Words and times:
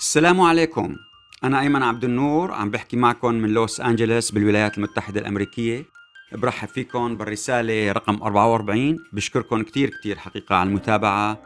السلام 0.00 0.40
عليكم. 0.40 0.96
أنا 1.44 1.60
أيمن 1.60 1.82
عبد 1.82 2.04
النور 2.04 2.52
عم 2.52 2.70
بحكي 2.70 2.96
معكم 2.96 3.34
من 3.34 3.48
لوس 3.48 3.80
أنجلوس 3.80 4.30
بالولايات 4.30 4.78
المتحدة 4.78 5.20
الأمريكية. 5.20 5.84
برحب 6.32 6.68
فيكم 6.68 7.16
بالرسالة 7.16 7.92
رقم 7.92 8.22
44 8.22 8.96
بشكركم 9.12 9.62
كتير 9.62 9.90
كتير 9.90 10.18
حقيقة 10.18 10.56
على 10.56 10.68
المتابعة 10.68 11.38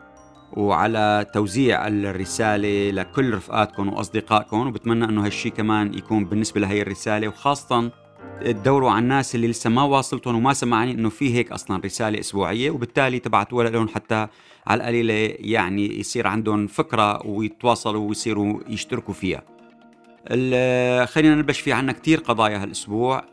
وعلى 0.53 1.27
توزيع 1.35 1.89
الرسالة 1.89 2.91
لكل 2.91 3.35
رفقاتكم 3.35 3.89
وأصدقائكم. 3.89 4.67
وبتمنى 4.67 5.05
أنه 5.05 5.27
هالشي 5.27 5.51
كمان 5.51 5.95
يكون 5.95 6.25
بالنسبة 6.25 6.61
لهي 6.61 6.83
الرسالة 6.83 7.29
وخاصة 7.29 7.91
تدوروا 8.45 8.91
على 8.91 9.03
الناس 9.03 9.35
اللي 9.35 9.49
لسه 9.49 9.71
ما 9.71 9.83
واصلتهم 9.83 10.35
وما 10.35 10.53
سمعني 10.53 10.93
إنه 10.93 11.09
في 11.09 11.35
هيك 11.35 11.53
أصلا 11.53 11.81
رسالة 11.85 12.21
أسبوعية. 12.21 12.71
وبالتالي 12.71 13.19
تبعتوها 13.19 13.71
لهم 13.71 13.89
حتى 13.89 14.29
على 14.67 14.81
القليله 14.81 15.35
يعني 15.39 16.01
يصير 16.01 16.27
عندهم 16.27 16.67
فكرة 16.67 17.27
ويتواصلوا 17.27 18.09
ويصيروا 18.09 18.61
يشتركوا 18.69 19.15
فيها. 19.15 19.43
خلينا 21.07 21.35
نبلش 21.35 21.61
في 21.61 21.73
عنا 21.73 21.93
كثير 21.93 22.19
قضايا 22.19 22.63
هالأسبوع. 22.63 23.25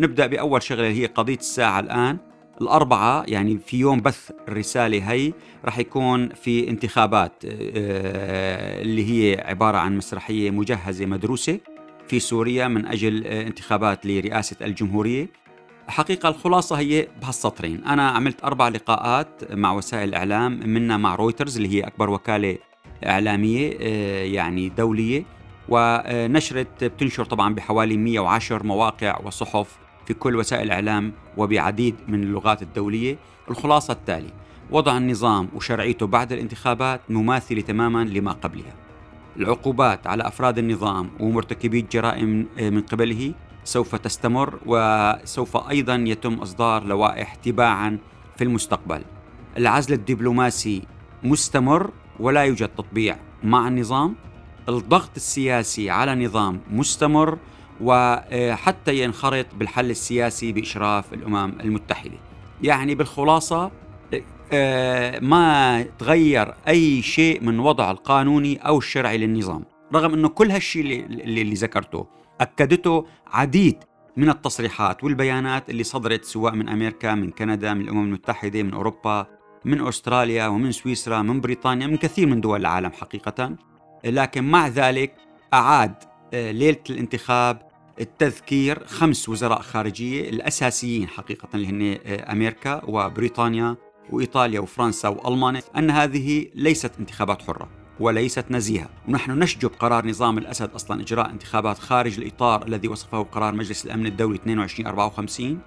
نبدأ 0.00 0.26
بأول 0.26 0.62
شغلة 0.62 0.88
هي 0.88 1.06
قضية 1.06 1.36
الساعة 1.36 1.80
الآن. 1.80 2.18
الأربعة 2.60 3.24
يعني 3.28 3.58
في 3.66 3.78
يوم 3.78 4.00
بث 4.00 4.30
الرسالة 4.48 5.12
هي 5.12 5.32
رح 5.64 5.78
يكون 5.78 6.28
في 6.28 6.68
انتخابات 6.68 7.32
آه، 7.44 8.82
اللي 8.82 9.10
هي 9.10 9.44
عبارة 9.44 9.78
عن 9.78 9.96
مسرحية 9.96 10.50
مجهزة 10.50 11.06
مدروسة 11.06 11.58
في 12.08 12.20
سوريا 12.20 12.68
من 12.68 12.86
أجل 12.86 13.26
آه، 13.26 13.42
انتخابات 13.42 14.06
لرئاسة 14.06 14.56
الجمهورية. 14.62 15.28
حقيقة 15.88 16.28
الخلاصة 16.28 16.78
هي 16.78 17.08
بهالسطرين. 17.22 17.84
أنا 17.84 18.08
عملت 18.10 18.44
أربع 18.44 18.68
لقاءات 18.68 19.52
مع 19.52 19.72
وسائل 19.72 20.08
الإعلام 20.08 20.60
منها 20.68 20.96
مع 20.96 21.14
رويترز 21.14 21.56
اللي 21.56 21.68
هي 21.68 21.80
أكبر 21.80 22.10
وكالة 22.10 22.58
إعلامية 23.06 23.78
آه، 23.80 24.24
يعني 24.24 24.68
دولية. 24.68 25.24
ونشرت 25.68 26.84
بتنشر 26.84 27.24
طبعا 27.24 27.54
بحوالي 27.54 27.96
110 27.96 28.62
مواقع 28.62 29.20
وصحف 29.24 29.78
في 30.06 30.14
كل 30.14 30.36
وسائل 30.36 30.62
الإعلام 30.62 31.12
وبعديد 31.36 31.94
من 32.08 32.22
اللغات 32.22 32.62
الدولية. 32.62 33.16
الخلاصة 33.50 33.92
التالي 33.92 34.30
وضع 34.70 34.96
النظام 34.96 35.48
وشرعيته 35.54 36.06
بعد 36.06 36.32
الانتخابات 36.32 37.00
مماثلة 37.08 37.60
تماما 37.60 38.04
لما 38.04 38.32
قبلها. 38.32 38.74
العقوبات 39.36 40.06
على 40.06 40.26
أفراد 40.26 40.58
النظام 40.58 41.10
ومرتكبي 41.20 41.80
الجرائم 41.80 42.46
من 42.60 42.80
قبله 42.80 43.34
سوف 43.64 43.94
تستمر 43.94 44.58
وسوف 44.66 45.56
أيضا 45.56 45.94
يتم 45.94 46.34
إصدار 46.34 46.84
لوائح 46.84 47.34
تباعا 47.34 47.98
في 48.36 48.44
المستقبل. 48.44 49.02
العزل 49.56 49.94
الدبلوماسي 49.94 50.82
مستمر 51.22 51.90
ولا 52.20 52.44
يوجد 52.44 52.68
تطبيع 52.68 53.16
مع 53.42 53.68
النظام. 53.68 54.14
الضغط 54.68 55.10
السياسي 55.16 55.90
على 55.90 56.12
النظام 56.12 56.60
مستمر 56.70 57.38
وحتى 57.80 59.02
ينخرط 59.02 59.46
بالحل 59.54 59.90
السياسي 59.90 60.52
بإشراف 60.52 61.14
الأمم 61.14 61.54
المتحدة. 61.60 62.18
يعني 62.62 62.94
بالخلاصة 62.94 63.70
آه، 64.52 65.18
ما 65.18 65.82
تغير 65.98 66.54
أي 66.68 67.02
شيء 67.02 67.42
من 67.42 67.58
وضع 67.58 67.90
القانوني 67.90 68.56
أو 68.56 68.78
الشرعي 68.78 69.18
للنظام 69.18 69.64
رغم 69.94 70.14
أنه 70.14 70.28
كل 70.28 70.50
هالشيء 70.50 70.82
اللي, 70.82 71.42
اللي 71.42 71.54
ذكرته 71.54 72.06
أكدته 72.42 73.06
عديد 73.26 73.84
من 74.16 74.28
التصريحات 74.28 75.04
والبيانات 75.04 75.70
اللي 75.70 75.84
صدرت 75.84 76.24
سواء 76.24 76.54
من 76.54 76.68
أمريكا 76.68 77.14
من 77.14 77.30
كندا 77.30 77.74
من 77.74 77.80
الأمم 77.80 78.04
المتحدة 78.04 78.62
من 78.62 78.74
أوروبا 78.74 79.26
من 79.64 79.86
أستراليا 79.86 80.46
ومن 80.46 80.72
سويسرا 80.72 81.22
من 81.22 81.40
بريطانيا 81.40 81.86
من 81.86 81.96
كثير 81.96 82.26
من 82.26 82.40
دول 82.40 82.60
العالم 82.60 82.92
حقيقة. 82.92 83.56
لكن 84.04 84.44
مع 84.44 84.68
ذلك 84.68 85.14
أعاد 85.54 85.94
آه، 86.34 86.50
ليلة 86.50 86.82
الانتخاب 86.90 87.68
التذكير 88.00 88.86
خمس 88.86 89.28
وزراء 89.28 89.60
خارجية 89.60 90.30
الأساسيين 90.30 91.08
حقيقة 91.08 91.48
اللي 91.54 91.66
هن 91.66 91.98
آه، 92.06 92.32
أمريكا 92.32 92.82
وبريطانيا 92.84 93.76
وإيطاليا 94.10 94.60
وفرنسا 94.60 95.08
وألمانيا 95.08 95.62
أن 95.76 95.90
هذه 95.90 96.46
ليست 96.54 96.92
انتخابات 97.00 97.42
حرة. 97.42 97.81
وليست 98.00 98.44
نزيهة. 98.50 98.88
ونحن 99.08 99.38
نشجب 99.38 99.70
قرار 99.78 100.06
نظام 100.06 100.38
الأسد 100.38 100.70
أصلا 100.74 101.00
إجراء 101.00 101.30
انتخابات 101.30 101.78
خارج 101.78 102.18
الإطار 102.18 102.66
الذي 102.66 102.88
وصفه 102.88 103.22
قرار 103.22 103.54
مجلس 103.54 103.86
الأمن 103.86 104.06
الدولي 104.06 104.34
2254 104.34 105.58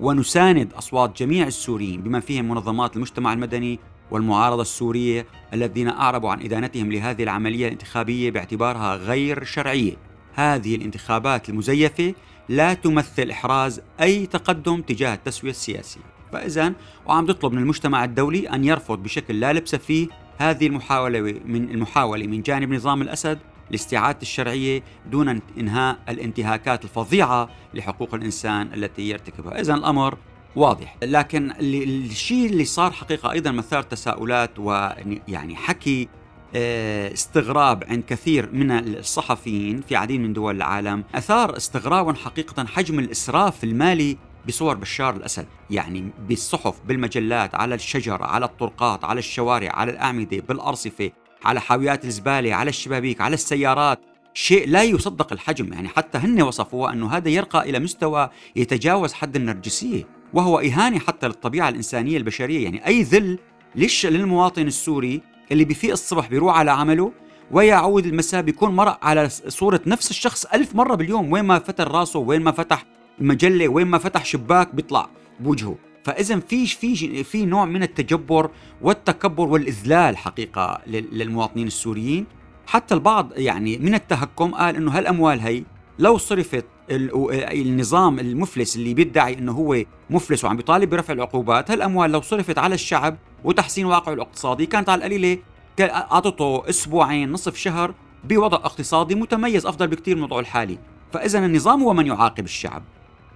ونساند 0.00 0.72
أصوات 0.72 1.22
جميع 1.22 1.46
السوريين 1.46 2.02
بما 2.02 2.20
فيهم 2.20 2.48
منظمات 2.48 2.96
المجتمع 2.96 3.32
المدني 3.32 3.78
والمعارضة 4.10 4.62
السورية 4.62 5.26
الذين 5.52 5.88
أعربوا 5.88 6.30
عن 6.30 6.42
إدانتهم 6.42 6.92
لهذه 6.92 7.22
العملية 7.22 7.66
الانتخابية 7.66 8.30
باعتبارها 8.30 8.96
غير 8.96 9.44
شرعية. 9.44 9.96
هذه 10.34 10.74
الانتخابات 10.74 11.48
المزيفة 11.48 12.14
لا 12.48 12.74
تمثل 12.74 13.30
إحراز 13.30 13.80
أي 14.00 14.26
تقدم 14.26 14.82
تجاه 14.82 15.14
التسوية 15.14 15.50
السياسية. 15.50 16.00
فإذا 16.32 16.72
وعم 17.06 17.26
تطلب 17.26 17.52
من 17.52 17.58
المجتمع 17.58 18.04
الدولي 18.04 18.48
أن 18.48 18.64
يرفض 18.64 19.02
بشكل 19.02 19.40
لا 19.40 19.52
لبس 19.52 19.74
فيه 19.74 20.08
هذه 20.38 20.66
المحاولة 20.66 21.20
من 21.44 21.70
المحاولة 21.70 22.26
من 22.26 22.42
جانب 22.42 22.72
نظام 22.72 23.02
الأسد 23.02 23.38
لاستعادة 23.70 24.18
الشرعية 24.22 24.82
دون 25.10 25.40
إنهاء 25.58 25.98
الانتهاكات 26.08 26.84
الفظيعة 26.84 27.48
لحقوق 27.74 28.14
الإنسان 28.14 28.74
التي 28.74 29.08
يرتكبها. 29.08 29.60
إذا 29.60 29.74
الأمر 29.74 30.18
واضح. 30.56 30.96
لكن 31.02 31.52
الشيء 31.60 32.46
اللي 32.46 32.64
صار 32.64 32.92
حقيقة 32.92 33.32
أيضا 33.32 33.50
مثار 33.50 33.82
تساؤلات 33.82 34.58
ويعني 34.58 35.56
حكي 35.56 36.08
آه، 36.54 37.12
استغراب 37.12 37.84
عند 37.88 38.04
كثير 38.06 38.48
من 38.52 38.70
الصحفيين 38.70 39.80
في 39.80 39.96
عديد 39.96 40.20
من 40.20 40.32
دول 40.32 40.56
العالم. 40.56 41.04
أثار 41.14 41.56
استغرابا 41.56 42.12
حقيقة 42.12 42.66
حجم 42.66 42.98
الإسراف 42.98 43.64
المالي 43.64 44.16
بصور 44.46 44.74
بشار 44.74 45.16
الأسد 45.16 45.46
يعني 45.70 46.10
بالصحف 46.28 46.80
بالمجلات 46.86 47.54
على 47.54 47.74
الشجر 47.74 48.22
على 48.22 48.44
الطرقات 48.44 49.04
على 49.04 49.18
الشوارع 49.18 49.72
على 49.72 49.92
الأعمدة 49.92 50.42
بالأرصفة 50.48 51.10
على 51.44 51.60
حاويات 51.60 52.04
الزبالة 52.04 52.54
على 52.54 52.68
الشبابيك 52.68 53.20
على 53.20 53.34
السيارات. 53.34 54.00
شيء 54.34 54.68
لا 54.68 54.82
يصدق 54.82 55.32
الحجم 55.32 55.72
يعني 55.72 55.88
حتى 55.88 56.18
هن 56.18 56.42
وصفوه 56.42 56.92
أنه 56.92 57.08
هذا 57.16 57.28
يرقى 57.28 57.70
إلى 57.70 57.78
مستوى 57.78 58.28
يتجاوز 58.56 59.12
حد 59.12 59.36
النرجسية 59.36 60.04
وهو 60.34 60.58
إهانة 60.58 60.98
حتى 60.98 61.28
للطبيعة 61.28 61.68
الإنسانية 61.68 62.16
البشرية. 62.16 62.64
يعني 62.64 62.86
أي 62.86 63.02
ذل 63.02 63.38
ليش 63.74 64.06
للمواطن 64.06 64.66
السوري 64.66 65.20
اللي 65.52 65.64
بفيق 65.64 65.90
الصبح 65.90 66.28
بيروح 66.28 66.58
على 66.58 66.70
عمله 66.70 67.12
ويعود 67.50 68.06
المساء 68.06 68.42
بيكون 68.42 68.76
مرق 68.76 69.04
على 69.04 69.28
صورة 69.28 69.80
نفس 69.86 70.10
الشخص 70.10 70.44
ألف 70.44 70.74
مرة 70.74 70.94
باليوم 70.94 71.32
وين 71.32 71.44
ما 71.44 71.58
فتح 71.58 71.84
راسه 71.84 72.18
وين 72.18 72.42
ما 72.42 72.52
فتح 72.52 72.84
مجلة 73.20 73.68
وين 73.68 73.86
ما 73.86 73.98
فتح 73.98 74.24
شباك 74.24 74.74
بيطلع 74.74 75.08
بوجهه. 75.40 75.76
فاذا 76.04 76.40
في 76.40 76.66
في 76.66 77.24
في 77.24 77.44
نوع 77.46 77.64
من 77.64 77.82
التجبر 77.82 78.50
والتكبر 78.82 79.48
والإذلال 79.48 80.16
حقيقة 80.16 80.80
للمواطنين 80.86 81.66
السوريين. 81.66 82.26
حتى 82.66 82.94
البعض 82.94 83.32
يعني 83.36 83.78
من 83.78 83.94
التهكم 83.94 84.54
قال 84.54 84.76
إنه 84.76 84.98
هالأموال 84.98 85.40
هي 85.40 85.62
لو 85.98 86.18
صرفت 86.18 86.64
النظام 86.90 88.18
المفلس 88.18 88.76
اللي 88.76 88.94
بيدعي 88.94 89.38
إنه 89.38 89.52
هو 89.52 89.84
مفلس 90.10 90.44
وعم 90.44 90.56
بيطالب 90.56 90.90
برفع 90.90 91.12
العقوبات 91.12 91.70
هالأموال 91.70 92.10
لو 92.10 92.20
صرفت 92.20 92.58
على 92.58 92.74
الشعب 92.74 93.16
وتحسين 93.44 93.86
واقعه 93.86 94.12
الاقتصادي 94.12 94.66
كانت 94.66 94.88
على 94.88 94.98
القليلة 94.98 95.38
أعطته 95.80 96.68
أسبوعين 96.68 97.32
نصف 97.32 97.56
شهر 97.56 97.94
بوضع 98.24 98.56
اقتصادي 98.56 99.14
متميز 99.14 99.66
أفضل 99.66 99.86
بكثير 99.86 100.16
من 100.16 100.22
وضعه 100.22 100.40
الحالي. 100.40 100.78
فاذا 101.12 101.38
النظام 101.38 101.82
هو 101.82 101.94
من 101.94 102.06
يعاقب 102.06 102.44
الشعب. 102.44 102.82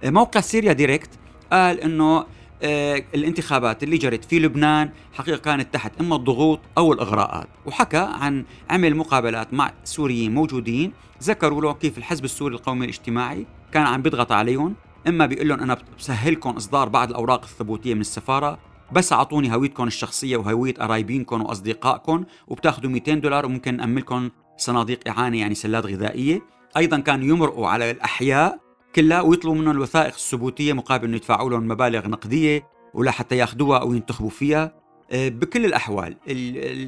موقع 0.05 0.41
Syria 0.41 0.73
Direct 0.73 1.09
قال 1.51 1.81
إنه 1.81 2.25
آه، 2.63 3.03
الانتخابات 3.15 3.83
اللي 3.83 3.97
جرت 3.97 4.25
في 4.25 4.39
لبنان 4.39 4.89
حقيقة 5.13 5.37
كانت 5.37 5.73
تحت 5.73 5.91
إما 6.01 6.15
الضغوط 6.15 6.59
أو 6.77 6.93
الإغراءات. 6.93 7.47
وحكى 7.65 8.07
عن 8.11 8.45
عمل 8.69 8.95
مقابلات 8.95 9.53
مع 9.53 9.71
سوريين 9.83 10.33
موجودين 10.33 10.91
ذكروا 11.23 11.61
له 11.61 11.73
كيف 11.73 11.97
الحزب 11.97 12.25
السوري 12.25 12.55
القومي 12.55 12.85
الاجتماعي 12.85 13.45
كان 13.71 13.83
عم 13.83 14.01
بيضغط 14.01 14.31
عليهم. 14.31 14.75
إما 15.07 15.25
بيقول 15.25 15.47
لهم 15.47 15.59
أنا 15.59 15.77
بسهلكم 15.97 16.49
إصدار 16.49 16.89
بعض 16.89 17.09
الأوراق 17.09 17.43
الثبوتية 17.43 17.93
من 17.93 18.01
السفارة 18.01 18.59
بس 18.91 19.13
أعطوني 19.13 19.55
هويتكم 19.55 19.87
الشخصية 19.87 20.37
وهوية 20.37 20.73
قرايبينكم 20.73 21.41
وأصدقائكم 21.41 22.23
وبتاخذوا 22.47 22.91
200 22.91 23.13
دولار 23.13 23.45
وممكن 23.45 23.77
نأملكم 23.77 24.29
صناديق 24.57 24.99
إعانة 25.07 25.39
يعني 25.39 25.55
سلات 25.55 25.85
غذائية. 25.85 26.41
أيضا 26.77 26.99
كانوا 26.99 27.27
يمرقوا 27.27 27.67
على 27.67 27.91
الأحياء 27.91 28.59
كلها 28.95 29.21
ويطلبوا 29.21 29.55
منهم 29.55 29.71
الوثائق 29.71 30.13
الثبوتية 30.13 30.73
مقابل 30.73 31.07
إنه 31.07 31.15
يدفعوا 31.15 31.49
لهم 31.49 31.67
مبالغ 31.67 32.07
نقدية 32.07 32.67
ولا 32.93 33.11
حتى 33.11 33.37
ياخذوها 33.37 33.79
أو 33.79 33.93
ينتخبوا 33.93 34.29
فيها. 34.29 34.83
آه، 35.11 35.29
بكل 35.29 35.65
الأحوال 35.65 36.17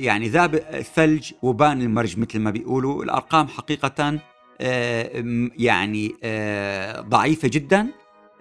يعني 0.02 0.30
ذاب 0.30 0.56
الثلج 0.56 1.32
وبان 1.42 1.82
المرج 1.82 2.20
مثل 2.20 2.40
ما 2.40 2.52
بيقولوا. 2.52 3.04
الأرقام 3.04 3.48
حقيقة 3.48 4.20
آه، 4.62 5.50
يعني 5.58 6.16
آه، 6.24 7.02
ضعيفة 7.02 7.48
جدا. 7.48 7.88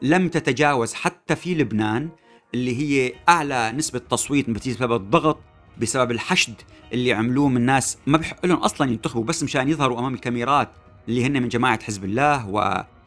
لم 0.02 0.28
تتجاوز 0.28 0.94
حتى 0.94 1.36
في 1.36 1.54
لبنان 1.54 2.08
اللي 2.54 2.78
هي 2.78 3.12
أعلى 3.28 3.72
نسبة 3.72 3.98
تصويت 3.98 4.50
بسبب 4.50 4.92
الضغط 4.92 5.38
بسبب 5.80 6.10
الحشد 6.10 6.54
اللي 6.92 7.12
عملوه 7.12 7.48
من 7.48 7.60
ناس 7.60 7.98
ما 8.06 8.18
بحق 8.18 8.46
لهم 8.46 8.58
أصلا 8.58 8.90
ينتخبوا 8.90 9.24
بس 9.24 9.42
مشان 9.42 9.68
يظهروا 9.68 9.98
أمام 9.98 10.14
الكاميرات 10.14 10.68
اللي 11.08 11.26
هن 11.26 11.42
من 11.42 11.48
جماعة 11.48 11.82
حزب 11.82 12.04
الله 12.04 12.48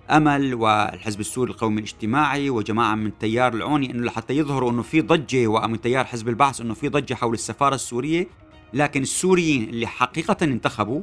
وامل 0.09 0.53
والحزب 0.53 1.19
السوري 1.19 1.51
القومي 1.51 1.77
الاجتماعي 1.77 2.49
وجماعة 2.49 2.95
من 2.95 3.05
التيار 3.07 3.53
العوني 3.53 3.91
إنه 3.91 4.03
لحتى 4.03 4.33
يظهروا 4.33 4.71
إنه 4.71 4.81
في 4.81 5.01
ضجة 5.01 5.47
ومن 5.47 5.81
تيار 5.81 6.05
حزب 6.05 6.29
البعث 6.29 6.61
إنه 6.61 6.73
في 6.73 6.89
ضجة 6.89 7.13
حول 7.13 7.33
السفارة 7.33 7.75
السورية. 7.75 8.27
لكن 8.73 9.01
السوريين 9.01 9.63
اللي 9.63 9.87
حقيقة 9.87 10.37
انتخبوا 10.41 11.01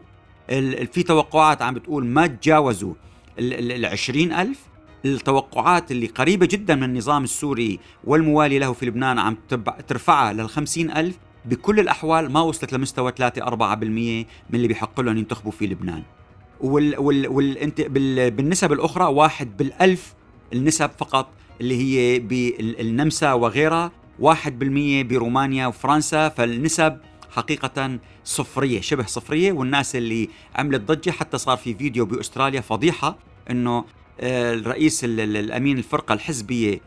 في 0.92 1.02
توقعات 1.06 1.62
عم 1.62 1.74
بتقول 1.74 2.06
ما 2.06 2.26
تجاوزوا 2.26 2.94
ال 3.38 3.86
20000 3.86 4.58
التوقعات 5.04 5.90
اللي 5.90 6.06
قريبة 6.06 6.46
جدا 6.46 6.74
من 6.74 6.84
النظام 6.84 7.24
السوري 7.24 7.80
والموالي 8.04 8.58
له 8.58 8.72
في 8.72 8.86
لبنان 8.86 9.18
عم 9.18 9.36
ترفعها 9.88 10.32
لل 10.32 10.48
ألف. 10.96 11.18
بكل 11.44 11.80
الأحوال 11.80 12.32
ما 12.32 12.40
وصلت 12.40 12.72
لمستوى 12.72 13.12
3 13.16 13.42
4% 13.42 13.46
من 13.84 14.26
اللي 14.54 14.68
بيحق 14.68 15.00
لهم 15.00 15.18
ينتخبوا 15.18 15.52
في 15.52 15.66
لبنان. 15.66 16.02
وال 16.60 16.98
وال 16.98 17.28
وال 17.28 17.72
بال 17.78 18.30
بالنسب 18.30 18.72
الأخرى 18.72 19.04
واحد 19.04 19.56
بالألف 19.56 20.14
النسب 20.52 20.90
فقط 20.98 21.28
اللي 21.60 21.76
هي 21.76 22.18
بالنمسا 22.18 23.32
وغيرها 23.32 23.92
واحد 24.18 24.58
بالمية 24.58 25.02
برومانيا 25.02 25.66
وفرنسا 25.66 26.28
فالنسب 26.28 26.98
حقيقة 27.30 27.98
صفرية 28.24 28.80
شبه 28.80 29.06
صفرية. 29.06 29.52
والناس 29.52 29.96
اللي 29.96 30.28
عملت 30.56 30.80
ضجة 30.80 31.10
حتى 31.10 31.38
صار 31.38 31.56
في 31.56 31.74
فيديو 31.74 32.06
بأستراليا 32.06 32.60
فضيحة 32.60 33.18
أنه 33.50 33.84
آه، 34.20 34.54
الرئيس 34.54 35.04
الأمين 35.04 35.78
الفرقة 35.78 36.12
الحزبية 36.12 36.80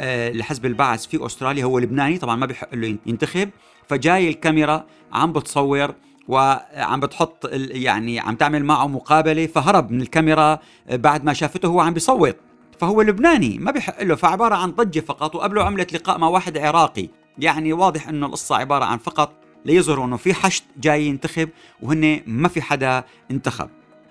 آه، 0.00 0.32
لحزب 0.32 0.66
البعث 0.66 1.06
في 1.06 1.26
أستراليا 1.26 1.64
هو 1.64 1.78
لبناني 1.78 2.18
طبعا 2.18 2.36
ما 2.36 2.46
بيحق 2.46 2.74
له 2.74 2.96
ينتخب 3.06 3.50
فجاي 3.88 4.28
الكاميرا 4.28 4.86
عم 5.12 5.32
بتصور 5.32 5.94
وعم 6.28 7.00
بتحط 7.00 7.48
يعني 7.52 8.20
عم 8.20 8.34
تعمل 8.34 8.64
معه 8.64 8.86
مقابلة 8.86 9.46
فهرب 9.46 9.90
من 9.90 10.00
الكاميرا 10.00 10.58
آه، 10.88 10.96
بعد 10.96 11.24
ما 11.24 11.32
شافته 11.32 11.66
هو 11.68 11.80
عم 11.80 11.94
بيصوت. 11.94 12.36
فهو 12.78 13.02
لبناني 13.02 13.58
ما 13.58 13.70
بيحق 13.70 14.02
له 14.02 14.14
فعبارة 14.14 14.54
عن 14.54 14.70
ضجة 14.70 15.00
فقط 15.00 15.34
وقبله 15.34 15.64
عملت 15.64 15.92
لقاء 15.92 16.18
مع 16.18 16.28
واحد 16.28 16.58
عراقي. 16.58 17.08
يعني 17.38 17.72
واضح 17.72 18.08
إنه 18.08 18.26
القصة 18.26 18.56
عبارة 18.56 18.84
عن 18.84 18.98
فقط 18.98 19.32
ليظهروا 19.64 20.06
إنه 20.06 20.16
في 20.16 20.34
حشد 20.34 20.62
جاي 20.76 21.06
ينتخب 21.06 21.48
وهن 21.82 22.20
ما 22.26 22.48
في 22.48 22.62
حدا 22.62 23.04
انتخب. 23.30 23.68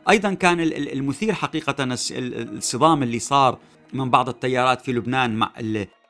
أيضا 0.10 0.34
كان 0.34 0.60
المثير 0.60 1.34
حقيقه 1.34 1.76
الصدام 2.12 3.04
اللي 3.04 3.20
صار 3.20 3.58
من 3.94 4.10
بعض 4.10 4.30
التيارات 4.30 4.82
في 4.82 4.94
لبنان 4.94 5.36
مع 5.36 5.52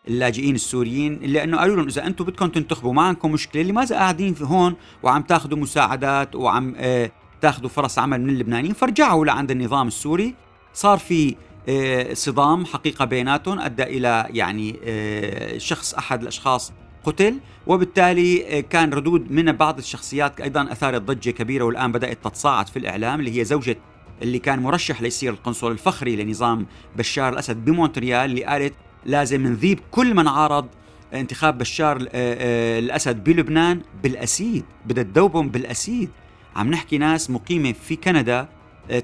اللاجئين 0.08 0.56
السوريين 0.56 1.20
لأنه 1.22 1.58
قالوا 1.58 1.76
لهم 1.76 1.88
إذا 1.88 2.08
أنتم 2.08 2.26
بدكم 2.26 2.48
تنتخبوا 2.48 2.94
ما 2.94 3.02
عندكم 3.02 3.32
مشكله 3.32 3.62
لماذا 3.62 3.96
قاعدين 3.96 4.34
في 4.34 4.44
هون 4.44 4.76
وعم 5.04 5.22
تاخذوا 5.22 5.58
مساعدات 5.58 6.36
وعم 6.36 6.74
آه 6.78 7.12
تاخذوا 7.42 7.70
فرص 7.70 8.00
عمل 8.00 8.22
من 8.22 8.30
اللبنانيين 8.30 8.74
فرجعوا 8.74 9.26
لعند 9.26 9.52
النظام 9.52 9.88
السوري. 9.88 10.36
صار 10.74 10.98
في 10.98 11.36
آه 11.70 12.14
صدام 12.14 12.66
حقيقة 12.66 13.06
بيناتهم 13.06 13.60
أدى 13.60 13.84
إلى 13.84 14.28
يعني 14.30 14.80
آه 14.84 15.58
شخص 15.58 15.94
أحد 15.94 16.22
الأشخاص 16.22 16.74
قتل 17.04 17.40
وبالتالي 17.68 18.62
كان 18.62 18.94
ردود 18.94 19.32
من 19.32 19.52
بعض 19.52 19.78
الشخصيات 19.78 20.42
أيضا 20.42 20.72
أثارت 20.72 21.02
ضجة 21.02 21.32
كبيرة 21.32 21.64
والآن 21.64 21.92
بدأت 21.92 22.18
تتصاعد 22.24 22.68
في 22.68 22.80
الإعلام 22.80 23.20
اللي 23.20 23.40
هي 23.40 23.46
زوجة 23.46 23.78
اللي 24.22 24.40
كان 24.40 24.60
مرشح 24.60 25.02
ليصير 25.02 25.34
القنصل 25.34 25.72
الفخري 25.72 26.16
لنظام 26.24 26.66
بشار 26.96 27.34
الأسد 27.34 27.66
بمونتريال 27.66 28.30
اللي 28.30 28.44
قالت 28.44 28.74
لازم 29.06 29.48
نذيب 29.48 29.80
كل 29.92 30.14
من 30.16 30.28
عارض 30.28 30.68
انتخاب 31.14 31.58
بشار 31.58 32.02
آه، 32.02 32.08
آه، 32.14 32.80
الأسد 32.80 33.24
بلبنان 33.24 33.82
بالأسيد 34.04 34.66
بدها 34.86 35.04
تذوبهم 35.04 35.50
بالأسيد. 35.50 36.10
عم 36.56 36.70
نحكي 36.72 36.98
ناس 36.98 37.30
مقيمة 37.30 37.72
في 37.72 37.96
كندا 37.96 38.48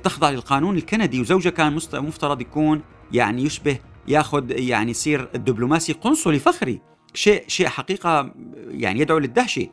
تخضع 0.03 0.30
للقانون 0.30 0.77
الكندي 0.77 1.21
وزوجها 1.21 1.50
كان 1.50 1.74
مفترض 1.94 2.42
يكون 2.42 2.81
يعني 3.12 3.44
يشبه 3.44 3.80
ياخذ 4.07 4.51
يعني 4.51 4.92
يصير 4.92 5.30
الدبلوماسي 5.36 5.94
قنصلي 5.94 6.39
فخري. 6.39 6.81
شيء 7.13 7.44
شيء 7.47 7.68
حقيقة 7.68 8.33
يعني 8.68 9.00
يدعو 9.00 9.18
للدهشة. 9.18 9.68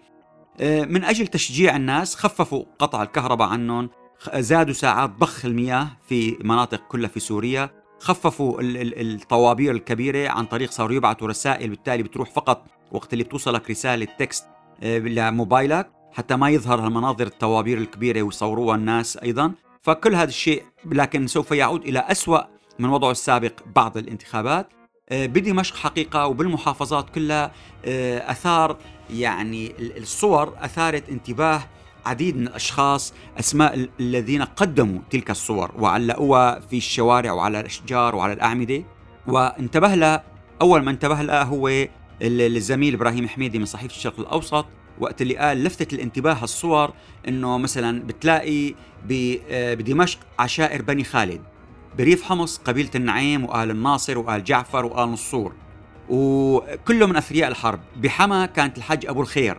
آه، 0.60 0.84
من 0.84 1.04
أجل 1.04 1.26
تشجيع 1.26 1.76
الناس 1.76 2.14
خففوا 2.14 2.64
قطع 2.78 3.02
الكهرباء 3.02 3.48
عنهم 3.48 3.90
زادوا 4.34 4.74
ساعات 4.74 5.10
ضخ 5.10 5.44
المياه 5.44 5.88
في 6.08 6.36
مناطق 6.44 6.82
كلها 6.88 7.08
في 7.08 7.20
سوريا. 7.20 7.70
خففوا 8.00 8.58
الطوابير 8.62 9.72
الكبيرة 9.72 10.28
عن 10.28 10.46
طريق 10.46 10.70
صاروا 10.70 10.96
يبعثوا 10.96 11.28
رسائل 11.28 11.70
بالتالي 11.70 12.02
بتروح 12.02 12.30
فقط 12.30 12.64
وقت 12.92 13.12
اللي 13.12 13.24
بتوصلك 13.24 13.70
رسالة 13.70 14.06
تكست 14.18 14.46
آه، 14.82 14.98
لموبايلك 14.98 15.90
حتى 16.12 16.36
ما 16.36 16.50
يظهر 16.50 16.86
المناظر 16.86 17.26
الطوابير 17.26 17.78
الكبيرة 17.78 18.22
ويصوروها 18.22 18.76
الناس 18.76 19.16
أيضا. 19.16 19.52
فكل 19.82 20.14
هذا 20.14 20.28
الشيء 20.28 20.62
لكن 20.84 21.26
سوف 21.26 21.50
يعود 21.50 21.84
إلى 21.84 21.98
أسوأ 21.98 22.40
من 22.78 22.88
وضعه 22.88 23.10
السابق 23.10 23.52
بعد 23.76 23.96
الانتخابات. 23.96 24.68
آه، 25.08 25.26
بدمشق 25.26 25.76
حقيقة 25.76 26.26
وبالمحافظات 26.26 27.10
كلها 27.10 27.52
آه، 27.84 28.30
أثار 28.30 28.76
يعني 29.10 29.72
الصور 29.78 30.54
أثارت 30.60 31.08
انتباه 31.08 31.62
عديد 32.06 32.36
من 32.36 32.46
الأشخاص 32.46 33.14
أسماء 33.38 33.88
الذين 34.00 34.42
قدموا 34.42 35.00
تلك 35.10 35.30
الصور 35.30 35.72
وعلقوها 35.78 36.60
في 36.60 36.76
الشوارع 36.76 37.32
وعلى 37.32 37.60
الأشجار 37.60 38.16
وعلى 38.16 38.32
الأعمدة. 38.32 38.84
وانتبه 39.26 39.94
لها 39.94 40.24
أول 40.60 40.82
ما 40.82 40.90
انتبه 40.90 41.22
لها 41.22 41.42
هو 41.42 41.86
الزميل 42.22 42.94
إبراهيم 42.94 43.28
حميدي 43.28 43.58
من 43.58 43.64
صحيفة 43.64 43.94
الشرق 43.94 44.20
الأوسط. 44.20 44.66
وقت 45.00 45.22
اللي 45.22 45.36
قال 45.36 45.64
لفتت 45.64 45.92
الانتباه 45.92 46.44
الصور 46.44 46.92
إنه 47.28 47.58
مثلا 47.58 48.02
بتلاقي 48.02 48.74
آه، 49.50 49.74
بدمشق 49.74 50.18
عشائر 50.38 50.82
بني 50.82 51.04
خالد. 51.04 51.40
بريف 51.98 52.22
حمص 52.22 52.58
قبيلة 52.58 52.90
النعيم 52.94 53.44
وآل 53.44 53.70
الناصر 53.70 54.18
وآل 54.18 54.44
جعفر 54.44 54.86
وآل 54.86 55.08
نصور 55.08 55.52
وكله 56.08 57.06
من 57.06 57.16
أثرياء 57.16 57.48
الحرب. 57.50 57.80
بحما 57.96 58.46
كانت 58.46 58.78
الحج 58.78 59.06
أبو 59.06 59.20
الخير. 59.20 59.58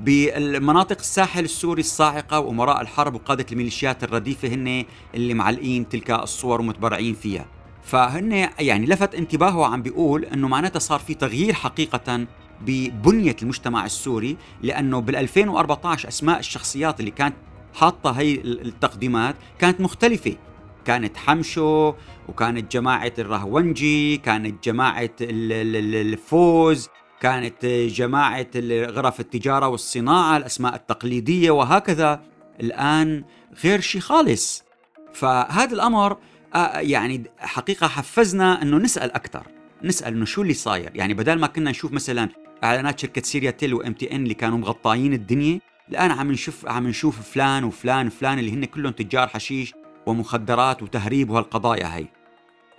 بالمناطق 0.00 0.98
الساحل 0.98 1.44
السوري 1.44 1.80
الصاعقة 1.80 2.40
وأمراء 2.40 2.80
الحرب 2.80 3.14
وقادة 3.14 3.46
الميليشيات 3.52 4.04
الرديفة 4.04 4.48
هن 4.48 4.84
اللي 5.14 5.34
معلقين 5.34 5.88
تلك 5.88 6.10
الصور 6.10 6.60
ومتبرعين 6.60 7.14
فيها. 7.14 7.46
فهن 7.82 8.32
يعني 8.58 8.86
لفت 8.86 9.14
انتباهه 9.14 9.66
عم 9.66 9.82
بيقول 9.82 10.24
إنه 10.24 10.48
معناتها 10.48 10.78
صار 10.78 10.98
في 11.00 11.14
تغيير 11.14 11.54
حقيقة 11.54 12.26
ببنية 12.60 13.36
المجتمع 13.42 13.84
السوري 13.84 14.36
لأنه 14.62 15.00
بال 15.00 15.16
2014 15.16 16.08
أسماء 16.08 16.38
الشخصيات 16.38 17.00
اللي 17.00 17.10
كانت 17.10 17.34
حاطة 17.74 18.10
هي 18.10 18.34
التقديمات 18.34 19.36
كانت 19.58 19.80
مختلفة. 19.80 20.36
كانت 20.84 21.16
حمشو 21.16 21.94
وكانت 22.28 22.72
جماعة 22.72 23.12
الرهونجي 23.18 24.16
كانت 24.16 24.64
جماعة 24.64 25.10
الفوز. 25.20 26.88
كانت 27.20 27.66
جماعة 27.66 28.46
غرف 28.86 29.20
التجارة 29.20 29.68
والصناعة 29.68 30.36
الأسماء 30.36 30.74
التقليدية 30.74 31.50
وهكذا. 31.50 32.22
الآن 32.60 33.24
غير 33.64 33.80
شيء 33.80 34.00
خالص. 34.00 34.64
فهذا 35.12 35.74
الأمر 35.74 36.16
آه، 36.54 36.78
يعني 36.78 37.24
حقيقة 37.38 37.88
حفزنا 37.88 38.62
أنه 38.62 38.76
نسأل 38.76 39.12
أكثر 39.12 39.46
نسأل 39.82 40.14
أنه 40.14 40.24
شو 40.24 40.42
اللي 40.42 40.54
صاير. 40.54 40.90
يعني 40.94 41.14
بدل 41.14 41.38
ما 41.38 41.46
كنا 41.46 41.70
نشوف 41.70 41.92
مثلا 41.92 42.28
إعلانات 42.64 42.98
شركة 43.00 43.22
سيريا 43.22 43.50
تيل 43.50 43.74
و 43.74 43.92
MTN 43.92 44.22
اللي 44.22 44.34
كانوا 44.34 44.58
مغطاين 44.58 45.12
الدنيا 45.12 45.60
الآن 45.90 46.10
عم 46.10 46.32
نشوف 46.32 46.66
عم 46.66 46.86
نشوف 46.88 47.20
فلان 47.20 47.64
وفلان 47.64 48.06
وفلان 48.06 48.38
اللي 48.38 48.52
هن 48.52 48.64
كلهم 48.64 48.92
تجار 48.92 49.28
حشيش 49.28 49.74
ومخدرات 50.06 50.82
وتهريب 50.82 51.30
وهالقضايا 51.30 51.96
هي 51.96 52.06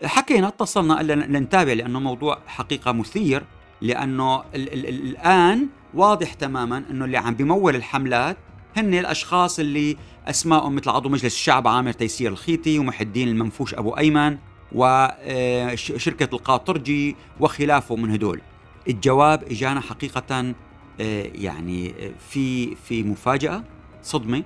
حكينا 0.04 0.48
اتصلنا 0.48 1.14
لنتابع 1.14 1.74
لأنه 1.74 2.00
موضوع 2.00 2.40
حقيقة 2.48 2.92
مثير. 2.92 3.44
لأنه 3.82 4.36
ال 4.40 4.74
ال 4.74 4.88
ال 4.90 5.10
الآن 5.10 5.68
واضح 5.94 6.34
تماما 6.34 6.84
أنه 6.90 7.06
اللي 7.06 7.18
عم 7.18 7.34
بيمول 7.36 7.76
الحملات 7.76 8.38
هن 8.78 8.94
الأشخاص 8.94 9.60
اللي 9.60 9.98
أسمائهم 10.28 10.76
مثل 10.76 10.90
عضو 10.90 11.10
مجلس 11.10 11.26
الشعب 11.26 11.68
عامر 11.68 11.92
تيسير 11.92 12.32
الخيطي 12.32 12.80
ومحي 12.80 13.04
الدين 13.04 13.28
المنفوش 13.28 13.74
أبو 13.74 13.92
أيمن 13.92 14.38
وشركة 14.72 16.24
آه، 16.24 16.30
القاطرجي 16.34 17.16
وخلافه 17.40 17.96
من 17.96 18.12
هدول. 18.12 18.42
الجواب 18.88 19.44
إجانا 19.44 19.82
حقيقة 19.82 20.54
آه، 21.02 21.32
يعني 21.36 21.90
آه، 21.90 22.12
في 22.30 22.76
في 22.76 23.04
مفاجأة 23.04 23.64
صدمة 24.04 24.44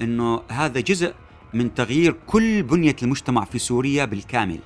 إنه 0.00 0.42
هذا 0.48 0.80
جزء 0.80 1.14
من 1.54 1.74
تغيير 1.74 2.16
كل 2.26 2.62
بنية 2.62 2.96
المجتمع 3.02 3.44
في 3.44 3.58
سوريا 3.58 4.04
بالكامل. 4.04 4.58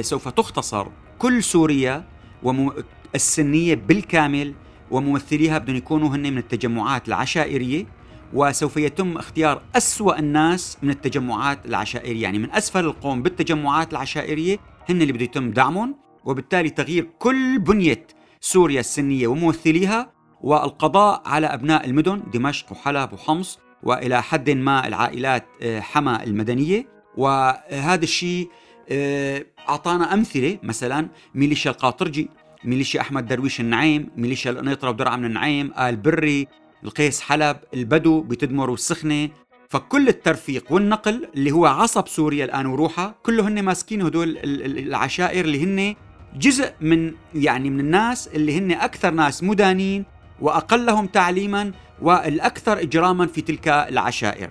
سوف 0.00 0.28
تختصر 0.28 0.86
كل 1.18 1.42
سوريا 1.42 2.04
السنية 3.14 3.74
بالكامل 3.74 4.54
وممثليها 4.90 5.58
بدهم 5.58 5.76
يكونوا 5.76 6.08
هن 6.08 6.32
من 6.32 6.38
التجمعات 6.38 7.08
العشائرية 7.08 7.86
وسوف 8.34 8.76
يتم 8.76 9.16
اختيار 9.16 9.62
أسوأ 9.76 10.18
الناس 10.18 10.78
من 10.82 10.90
التجمعات 10.90 11.66
العشائرية. 11.66 12.22
يعني 12.22 12.38
من 12.38 12.50
أسفل 12.52 12.84
القوم 12.84 13.22
بالتجمعات 13.22 13.92
العشائرية 13.92 14.58
هن 14.88 15.02
اللي 15.02 15.12
بده 15.12 15.24
يتم 15.24 15.50
دعمهم 15.50 15.94
وبالتالي 16.24 16.70
تغيير 16.70 17.08
كل 17.18 17.58
بنية 17.58 18.06
سوريا 18.40 18.80
السنية 18.80 19.26
وممثليها 19.26 20.12
والقضاء 20.40 21.22
على 21.26 21.46
أبناء 21.46 21.86
المدن 21.86 22.22
دمشق 22.32 22.72
وحلب 22.72 23.12
وحمص 23.12 23.58
وإلى 23.82 24.22
حد 24.22 24.50
ما 24.50 24.86
العائلات 24.86 25.46
آه، 25.62 25.80
حما 25.80 26.24
المدنية. 26.24 26.86
وهذا 27.16 28.02
الشيء 28.02 28.48
آه، 28.88 29.44
أعطانا 29.68 30.14
أمثلة 30.14 30.58
مثلا 30.62 31.08
ميليشيا 31.34 31.70
القاطرجي. 31.70 32.30
ميليشيا 32.64 33.00
أحمد 33.00 33.26
درويش 33.26 33.60
النعيم 33.60 34.08
ميليشيا 34.16 34.50
القنيطرة 34.50 34.90
ودرعا 34.90 35.16
من 35.16 35.24
النعيم 35.24 35.72
آل 35.78 35.96
بري 35.96 36.48
القيس 36.84 37.20
حلب 37.20 37.56
البدو 37.74 38.20
بتدمر 38.20 38.70
والسخنة 38.70 39.28
فكل 39.68 40.08
الترفيق 40.08 40.72
والنقل 40.72 41.28
اللي 41.36 41.52
هو 41.52 41.66
عصب 41.66 42.08
سوريا 42.08 42.44
الآن 42.44 42.66
وروحها 42.66 43.14
كله 43.22 43.48
هن 43.48 43.62
ماسكين 43.62 44.02
هدول 44.02 44.38
العشائر 44.78 45.44
اللي 45.44 45.64
هن 45.64 45.94
جزء 46.36 46.72
من 46.80 47.12
يعني 47.34 47.70
من 47.70 47.80
الناس 47.80 48.28
اللي 48.28 48.58
هن 48.58 48.72
أكثر 48.72 49.10
ناس 49.10 49.42
مدانين 49.42 50.04
وأقلهم 50.40 51.06
تعليما 51.06 51.72
والأكثر 52.02 52.80
إجراما 52.80 53.26
في 53.26 53.40
تلك 53.40 53.68
العشائر. 53.68 54.50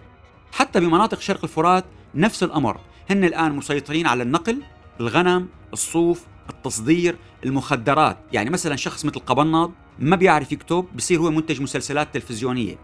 حتى 0.51 0.79
بمناطق 0.79 1.20
شرق 1.20 1.43
الفرات 1.43 1.86
نفس 2.15 2.43
الأمر. 2.43 2.79
هن 3.10 3.24
الآن 3.24 3.51
مسيطرين 3.55 4.08
على 4.08 4.24
النقل 4.24 4.62
الغنم 5.00 5.48
الصوف 5.74 6.24
التصدير 6.50 7.16
المخدرات. 7.46 8.18
يعني 8.34 8.50
مثلا 8.50 8.76
شخص 8.76 9.06
مثل 9.06 9.20
قبناض 9.20 9.72
ما 10.00 10.16
بيعرف 10.16 10.52
يكتب 10.52 10.86
بصير 10.96 11.20
هو 11.20 11.32
منتج 11.32 11.62
مسلسلات 11.62 12.14
تلفزيونية. 12.14 12.76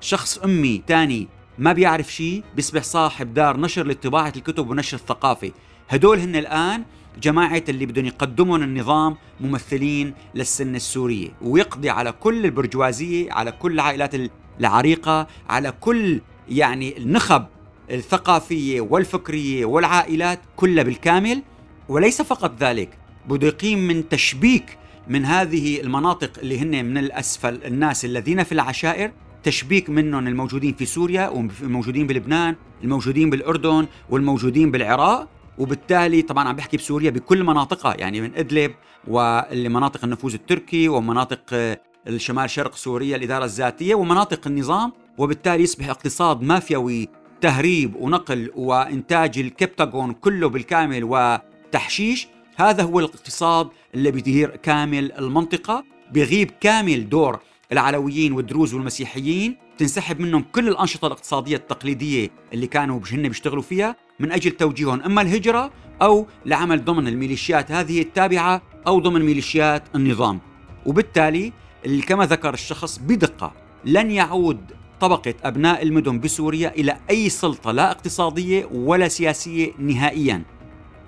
شخص 0.00 0.38
أمي 0.38 0.82
تاني 0.86 1.28
ما 1.58 1.72
بيعرف 1.72 2.12
شيء 2.14 2.42
بيصبح 2.56 2.82
صاحب 2.82 3.34
دار 3.34 3.60
نشر 3.60 3.86
لطباعة 3.86 4.32
الكتب 4.36 4.70
ونشر 4.70 4.96
الثقافة. 4.96 5.52
هدول 5.88 6.18
هن 6.18 6.36
الآن 6.36 6.84
جماعة 7.22 7.62
اللي 7.68 7.86
بدهم 7.86 8.04
يقدمون 8.04 8.62
النظام 8.62 9.16
ممثلين 9.40 10.14
للسنة 10.34 10.76
السورية. 10.76 11.28
ويقضي 11.42 11.90
على 11.90 12.12
كل 12.12 12.44
البرجوازية 12.44 13.32
على 13.32 13.52
كل 13.52 13.72
العائلات 13.72 14.14
العريقة 14.60 15.26
على 15.48 15.72
كل 15.80 16.20
يعني 16.48 16.98
النخب 16.98 17.46
الثقافية 17.90 18.80
والفكرية 18.80 19.64
والعائلات 19.64 20.40
كلها 20.56 20.84
بالكامل. 20.84 21.42
وليس 21.88 22.22
فقط 22.22 22.52
ذلك 22.60 22.98
بده 23.28 23.46
يقيم 23.46 23.78
من 23.78 24.08
تشبيك 24.08 24.78
من 25.08 25.24
هذه 25.24 25.80
المناطق 25.80 26.30
اللي 26.38 26.58
هن 26.60 26.84
من 26.84 26.98
الأسفل 26.98 27.60
الناس 27.64 28.04
الذين 28.04 28.44
في 28.44 28.52
العشائر 28.52 29.12
تشبيك 29.42 29.90
منهم 29.90 30.26
الموجودين 30.26 30.74
في 30.74 30.86
سوريا 30.86 31.28
والموجودين 31.28 32.06
بلبنان 32.06 32.56
الموجودين 32.84 33.30
بالأردن 33.30 33.86
والموجودين 34.10 34.70
بالعراق 34.70 35.28
وبالتالي 35.58 36.22
طبعا 36.22 36.48
عم 36.48 36.56
بحكي 36.56 36.76
بسوريا 36.76 37.10
بكل 37.10 37.44
مناطقها 37.44 37.94
يعني 37.98 38.20
من 38.20 38.34
إدلب 38.34 38.74
ومناطق 39.08 40.04
النفوذ 40.04 40.34
التركي 40.34 40.88
ومناطق 40.88 41.78
الشمال 42.08 42.50
شرق 42.50 42.74
سوريا 42.74 43.16
الإدارة 43.16 43.44
الذاتية 43.44 43.94
ومناطق 43.94 44.46
النظام 44.46 44.92
وبالتالي 45.18 45.62
يصبح 45.62 45.88
اقتصاد 45.88 46.42
مافيوي 46.42 47.08
تهريب 47.40 47.96
ونقل 47.96 48.50
وإنتاج 48.56 49.38
الكبتاغون 49.38 50.12
كله 50.12 50.48
بالكامل 50.48 51.04
وتحشيش 51.04 52.28
هذا 52.60 52.82
هو 52.82 52.98
الاقتصاد 52.98 53.68
اللي 53.94 54.10
بيدير 54.10 54.56
كامل 54.56 55.12
المنطقة 55.12 55.84
بيغيب 56.12 56.50
كامل 56.60 57.08
دور 57.08 57.38
العلويين 57.72 58.32
والدروز 58.32 58.74
والمسيحيين 58.74 59.56
تنسحب 59.78 60.20
منهم 60.20 60.44
كل 60.52 60.68
الأنشطة 60.68 61.06
الاقتصادية 61.06 61.56
التقليدية 61.56 62.30
اللي 62.52 62.66
كانوا 62.66 63.00
هن 63.12 63.28
بيشتغلوا 63.28 63.62
فيها 63.62 63.96
من 64.20 64.32
أجل 64.32 64.50
توجيههم 64.50 65.02
إما 65.02 65.22
الهجرة 65.22 65.70
أو 66.02 66.26
لعمل 66.46 66.84
ضمن 66.84 67.08
الميليشيات 67.08 67.72
هذه 67.72 68.00
التابعة 68.00 68.62
أو 68.86 69.00
ضمن 69.00 69.22
ميليشيات 69.22 69.82
النظام. 69.94 70.40
وبالتالي 70.86 71.52
اللي 71.86 72.02
كما 72.02 72.26
ذكر 72.26 72.54
الشخص 72.54 72.98
بدقة 72.98 73.52
لن 73.84 74.10
يعود 74.10 74.60
طبقة 75.00 75.34
أبناء 75.44 75.82
المدن 75.82 76.20
بسوريا 76.20 76.68
إلى 76.68 76.96
أي 77.10 77.28
سلطة 77.28 77.72
لا 77.72 77.90
اقتصادية 77.90 78.64
ولا 78.72 79.08
سياسية 79.08 79.72
نهائياً. 79.78 80.57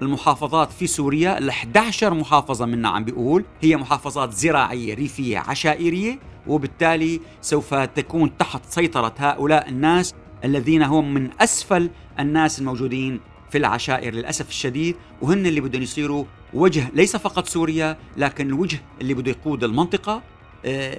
المحافظات 0.02 0.72
في 0.72 0.86
سوريا 0.86 1.38
ال 1.38 1.48
11 1.48 2.14
محافظة 2.14 2.66
منها 2.66 2.90
عم 2.90 3.04
بيقول 3.04 3.44
هي 3.60 3.76
محافظات 3.76 4.32
زراعية 4.32 4.94
ريفية 4.94 5.38
عشائرية 5.38 6.18
وبالتالي 6.46 7.20
سوف 7.40 7.74
تكون 7.74 8.36
تحت 8.36 8.62
سيطرة 8.68 9.14
هؤلاء 9.18 9.68
الناس 9.68 10.14
الذين 10.44 10.82
هم 10.82 11.14
من 11.14 11.30
أسفل 11.40 11.90
الناس 12.18 12.58
الموجودين 12.58 13.20
في 13.50 13.58
العشائر 13.58 14.14
للأسف 14.14 14.48
الشديد 14.48 14.96
وهن 15.22 15.46
اللي 15.46 15.60
بدهم 15.60 15.82
يصيروا 15.82 16.24
وجه 16.54 16.90
ليس 16.94 17.16
فقط 17.16 17.46
سوريا 17.46 17.96
لكن 18.16 18.46
الوجه 18.46 18.80
اللي 19.00 19.14
بده 19.14 19.30
يقود 19.30 19.64
المنطقة. 19.64 20.22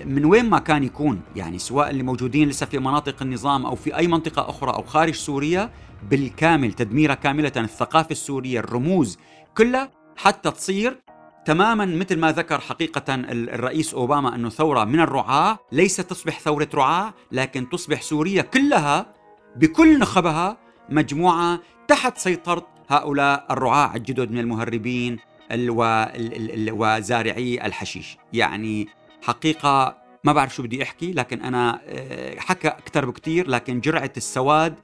من 0.06 0.26
وين 0.26 0.50
ما 0.50 0.60
كان 0.60 0.84
يكون 0.84 1.22
يعني 1.36 1.60
سواء 1.60 1.90
اللي 1.90 2.04
موجودين 2.04 2.50
لسه 2.50 2.66
في 2.66 2.80
مناطق 2.80 3.22
النظام 3.22 3.66
أو 3.66 3.76
في 3.76 3.98
أي 3.98 4.08
منطقة 4.08 4.50
أخرى 4.50 4.72
أو 4.72 4.84
خارج 4.84 5.14
سوريا 5.14 5.70
بالكامل 6.10 6.74
تدميرها 6.74 7.16
كاملة 7.16 7.52
الثقافة 7.58 8.12
السورية 8.12 8.60
الرموز 8.60 9.18
كلها 9.58 9.92
حتى 10.18 10.52
تصير 10.52 10.98
تماما 11.46 11.86
مثل 11.86 12.20
ما 12.20 12.32
ذكر 12.32 12.60
حقيقة 12.60 13.16
الرئيس 13.30 13.94
أوباما 13.94 14.36
أنه 14.36 14.50
ثورة 14.50 14.84
من 14.84 15.00
الرعاة 15.00 15.60
ليست 15.72 16.02
تصبح 16.02 16.40
ثورة 16.40 16.68
رعاة 16.74 17.14
لكن 17.32 17.70
تصبح 17.70 18.02
سوريا 18.02 18.42
كلها 18.42 19.06
بكل 19.56 20.00
نخبها 20.00 20.58
مجموعة 20.90 21.60
تحت 21.88 22.18
سيطرة 22.18 22.68
هؤلاء 22.90 23.46
الرعاة 23.52 23.96
الجدد 23.96 24.32
من 24.32 24.38
المهربين 24.38 25.20
وزارعي 26.72 27.66
الحشيش. 27.66 28.18
يعني 28.34 28.88
حقيقة 29.22 29.98
ما 30.24 30.34
بعرف 30.34 30.56
شو 30.56 30.64
بدي 30.64 30.84
أحكي 30.84 31.14
لكن 31.14 31.42
أنا 31.42 31.82
آه، 31.86 32.40
حكى 32.40 32.68
أكثر 32.68 33.06
بكثير 33.06 33.50
لكن 33.50 33.80
جرعة 33.80 34.12
السواد 34.18 34.76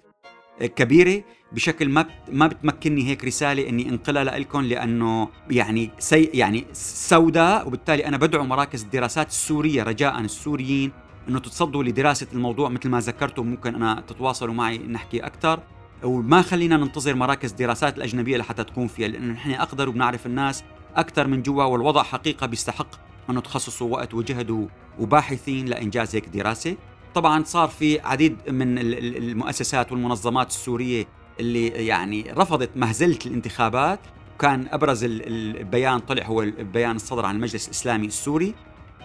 كبيرة 0.61 1.23
بشكل 1.51 1.89
ما 1.89 2.05
ما 2.31 2.47
بتمكنني 2.47 3.07
هيك 3.07 3.25
رسالة 3.25 3.69
إني 3.69 3.89
انقلها 3.89 4.39
لكم 4.39 4.61
لأنه 4.61 5.29
يعني 5.49 5.91
سي 5.99 6.23
يعني 6.33 6.65
سوداء 6.73 7.67
وبالتالي 7.67 8.05
أنا 8.05 8.17
بدعو 8.17 8.43
مراكز 8.43 8.83
الدراسات 8.83 9.27
السورية 9.27 9.83
رجاء 9.83 10.19
السوريين 10.19 10.91
إنه 11.29 11.39
تتصدوا 11.39 11.83
لدراسة 11.83 12.27
الموضوع 12.33 12.69
مثل 12.69 12.89
ما 12.89 12.99
ذكرتوا 12.99 13.43
ممكن 13.43 13.75
أنا 13.75 14.03
تتواصلوا 14.07 14.53
معي 14.53 14.77
نحكي 14.77 15.19
أكثر 15.19 15.59
وما 16.03 16.41
خلينا 16.41 16.77
ننتظر 16.77 17.15
مراكز 17.15 17.51
الدراسات 17.51 17.97
الأجنبية 17.97 18.37
لحتى 18.37 18.63
تكون 18.63 18.87
فيها 18.87 19.07
لأنه 19.07 19.33
نحن 19.33 19.51
أقدر 19.51 19.89
وبنعرف 19.89 20.25
الناس 20.25 20.63
أكثر 20.95 21.27
من 21.27 21.41
جوا 21.41 21.63
والوضع 21.63 22.03
حقيقة 22.03 22.47
بيستحق 22.47 23.06
انه 23.29 23.41
تخصصوا 23.41 23.91
وقت 23.91 24.13
وجهد 24.13 24.67
وباحثين 24.99 25.65
لإنجاز 25.65 26.15
هيك 26.15 26.29
دراسة. 26.29 26.75
طبعا 27.15 27.43
صار 27.43 27.67
في 27.67 27.99
عديد 27.99 28.37
من 28.49 28.77
المؤسسات 28.77 29.91
والمنظمات 29.91 30.49
السورية 30.49 31.05
اللي 31.39 31.67
يعني 31.67 32.31
رفضت 32.37 32.69
مهزلة 32.75 33.19
الانتخابات. 33.25 33.99
كان 34.39 34.67
أبرز 34.71 35.03
البيان 35.03 35.99
طلع 35.99 36.25
هو 36.25 36.41
البيان 36.41 36.95
الصدر 36.95 37.25
عن 37.25 37.35
المجلس 37.35 37.65
الإسلامي 37.65 38.07
السوري. 38.07 38.55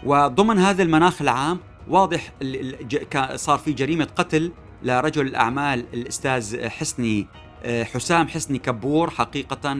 وضمن 0.05 0.59
هذا 0.59 0.83
المناخ 0.83 1.23
العام 1.23 1.59
واضح 1.88 2.33
صار 3.35 3.59
في 3.59 3.73
جريمة 3.73 4.09
قتل 4.17 4.52
لرجل 4.83 5.26
الأعمال 5.26 5.85
الأستاذ 5.95 6.69
حسني 6.69 7.26
آه، 7.64 7.85
حسام 7.85 8.29
حسني 8.29 8.59
كبور 8.59 9.11
حقيقة 9.11 9.79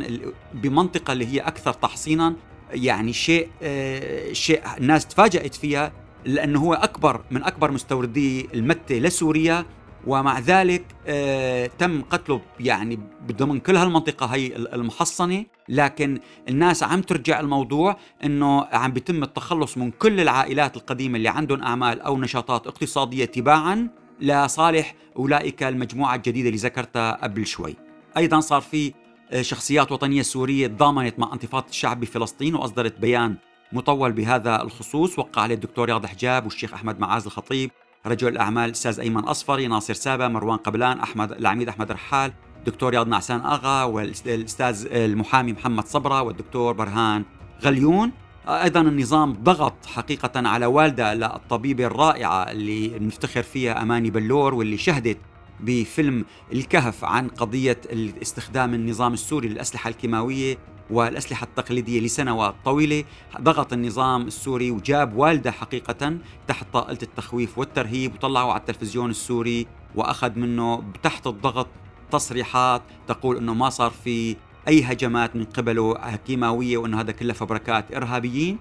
بمنطقة 0.55 1.13
اللي 1.13 1.27
هي 1.27 1.41
أكثر 1.41 1.73
تحصينا 1.73 2.35
يعني 2.73 3.13
شيء 3.13 3.49
آه، 3.63 4.33
شيء 4.33 4.63
الناس 4.79 5.07
تفاجأت 5.07 5.55
فيها 5.55 5.93
لأنه 6.25 6.61
هو 6.61 6.75
أكبر 6.75 7.21
من 7.31 7.45
أكبر 7.45 7.71
مستوردي 7.71 8.49
المتة 8.55 8.95
لسوريا 8.95 9.65
ومع 10.07 10.39
ذلك 10.39 10.85
آه 11.07 11.71
تم 11.79 12.03
قتله 12.03 12.41
يعني 12.61 12.99
ضمن 13.33 13.61
كل 13.61 13.77
هالمنطقة 13.77 14.27
هي 14.27 14.57
المحصنة. 14.57 15.45
لكن 15.69 16.21
الناس 16.49 16.83
عم 16.83 17.01
ترجع 17.03 17.41
الموضوع 17.41 17.97
إنه 18.25 18.65
عم 18.65 18.93
بيتم 18.93 19.23
التخلص 19.23 19.79
من 19.79 19.91
كل 19.91 20.21
العائلات 20.21 20.77
القديمة 20.77 21.17
اللي 21.17 21.29
عندهم 21.29 21.63
أعمال 21.63 22.01
أو 22.01 22.19
نشاطات 22.21 22.67
اقتصادية 22.67 23.25
تباعا 23.25 23.89
لصالح 24.21 24.95
أولئك 25.17 25.63
المجموعة 25.63 26.15
الجديدة 26.15 26.49
اللي 26.49 26.61
ذكرتها 26.61 27.13
قبل 27.23 27.47
شوي. 27.47 27.77
أيضا 28.17 28.41
صار 28.41 28.61
في 28.61 28.93
شخصيات 29.41 29.93
وطنية 29.93 30.23
سورية 30.23 30.67
تضامنت 30.67 31.19
مع 31.19 31.33
انتفاضة 31.33 31.67
الشعب 31.71 32.01
بفلسطين 32.01 32.55
وأصدرت 32.55 32.99
بيان 32.99 33.37
مطول 33.73 34.13
بهذا 34.13 34.63
الخصوص. 34.63 35.19
وقع 35.19 35.43
عليه 35.43 35.55
الدكتور 35.55 35.87
رياض 35.87 36.07
حجاب 36.07 36.45
والشيخ 36.45 36.75
أحمد 36.75 37.01
معاذ 37.01 37.25
الخطيب 37.27 37.71
رجل 38.07 38.29
الأعمال 38.29 38.65
الأستاذ 38.65 39.01
أيمن 39.01 39.25
أصفري 39.25 39.67
ناصر 39.67 39.95
سابا 39.95 40.29
مروان 40.29 40.57
قبلان 40.57 40.99
أحمد 40.99 41.33
العميد 41.33 41.69
أحمد 41.69 41.93
رحال 41.93 42.33
دكتور 42.67 42.91
رياض 42.91 43.09
نعسان 43.09 43.41
أغا 43.41 43.85
والأستاذ 43.85 44.87
المحامي 44.93 45.53
محمد 45.53 45.87
صبرة 45.87 46.23
والدكتور 46.23 46.73
برهان 46.73 47.25
غليون. 47.63 48.13
أيضا 48.49 48.81
النظام 48.81 49.33
ضغط 49.33 49.87
حقيقة 49.87 50.49
على 50.49 50.67
والدة 50.67 51.15
للطبيبة 51.15 51.87
الرائعة 51.87 52.51
اللي 52.51 52.89
بنفتخر 52.89 53.43
فيها 53.43 53.83
أماني 53.83 54.11
بلور 54.11 54.55
واللي 54.55 54.77
شهدت 54.77 55.19
بفيلم 55.63 56.25
الكهف 56.53 57.05
عن 57.05 57.29
قضية 57.29 57.81
استخدام 58.23 58.75
النظام 58.75 59.13
السوري 59.13 59.49
للأسلحة 59.49 59.91
الكيماوية 59.91 60.59
والأسلحة 60.91 61.45
التقليدية 61.45 62.01
لسنوات 62.01 62.55
طويلة. 62.65 63.05
ضغط 63.41 63.73
النظام 63.73 64.27
السوري 64.27 64.71
وجاب 64.71 65.17
والدة 65.17 65.51
حقيقة 65.51 66.19
تحت 66.49 66.67
طائلة 66.73 66.99
التخويف 67.03 67.59
والترهيب 67.59 68.15
وطلعه 68.15 68.51
على 68.51 68.61
التلفزيون 68.61 69.11
السوري 69.11 69.67
وأخذ 69.95 70.39
منه 70.39 70.83
تحت 71.03 71.27
الضغط 71.27 71.69
تصريحات 72.11 72.83
تقول 73.09 73.37
أنه 73.37 73.55
ما 73.55 73.71
صار 73.71 73.91
في 74.05 74.37
أي 74.69 74.83
هجمات 74.83 75.37
من 75.37 75.45
قبله 75.45 76.17
كيماوية 76.27 76.77
وأنه 76.77 77.01
هذا 77.01 77.13
كله 77.13 77.33
فبركات 77.33 77.95
إرهابيين. 77.95 78.59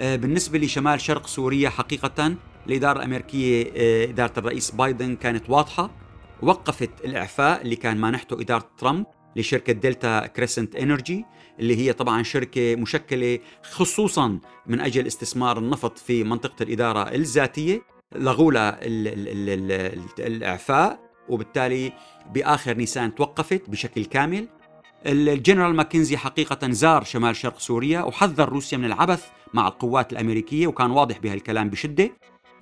آه، 0.00 0.16
بالنسبة 0.16 0.58
لشمال 0.58 1.00
شرق 1.00 1.26
سوريا 1.26 1.70
حقيقة 1.70 2.34
الإدارة 2.66 2.98
الأمريكية 2.98 3.72
آه، 3.76 4.04
إدارة 4.04 4.32
الرئيس 4.38 4.70
بايدن 4.70 5.16
كانت 5.16 5.50
واضحة. 5.50 5.90
وقفت 6.42 6.90
الإعفاء 7.04 7.62
اللي 7.62 7.76
كان 7.76 7.96
مانحته 7.96 8.40
إدارة 8.40 8.70
ترامب 8.78 9.06
لشركة 9.36 9.72
Delta 9.72 10.26
Crescent 10.26 10.76
Energy 10.76 11.24
اللي 11.60 11.76
هي 11.76 11.92
طبعا 11.92 12.22
شركة 12.22 12.76
مشكلة 12.76 13.38
خصوصا 13.62 14.38
من 14.66 14.80
أجل 14.80 15.06
استثمار 15.06 15.58
النفط 15.58 15.98
في 15.98 16.24
منطقة 16.24 16.62
الإدارة 16.62 17.02
الذاتية. 17.02 17.82
لغوا 18.16 18.52
الإعفاء 20.18 21.00
وبالتالي 21.28 21.92
بآخر 22.34 22.76
نيسان 22.76 23.14
توقفت 23.14 23.70
بشكل 23.70 24.04
كامل. 24.04 24.48
الجنرال 25.06 25.74
ماكنزي 25.74 26.16
حقيقة 26.16 26.70
زار 26.70 27.04
شمال 27.04 27.36
شرق 27.36 27.58
سوريا 27.58 28.02
وحذر 28.02 28.48
روسيا 28.48 28.78
من 28.78 28.84
العبث 28.84 29.26
مع 29.54 29.68
القوات 29.68 30.12
الأمريكية 30.12 30.66
وكان 30.66 30.90
واضح 30.90 31.18
بهالكلام 31.18 31.70
بشدة. 31.70 32.10